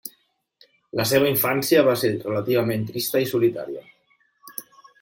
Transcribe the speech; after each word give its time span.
La 0.99 1.05
seva 1.09 1.27
infància 1.31 1.83
va 1.89 1.93
ser 2.05 2.11
relativament 2.15 2.89
trista 2.89 3.25
i 3.27 3.31
solitària. 3.35 3.87